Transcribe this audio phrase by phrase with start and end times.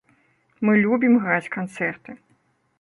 [0.69, 2.11] Мы любім граць канцэрты.